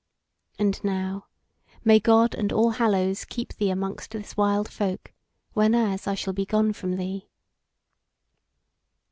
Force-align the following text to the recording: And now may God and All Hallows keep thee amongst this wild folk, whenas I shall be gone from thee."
And 0.57 0.83
now 0.83 1.27
may 1.83 1.99
God 1.99 2.33
and 2.33 2.51
All 2.51 2.71
Hallows 2.71 3.23
keep 3.23 3.53
thee 3.53 3.69
amongst 3.69 4.09
this 4.13 4.35
wild 4.35 4.67
folk, 4.67 5.13
whenas 5.53 6.07
I 6.07 6.15
shall 6.15 6.33
be 6.33 6.43
gone 6.43 6.73
from 6.73 6.95
thee." 6.97 7.29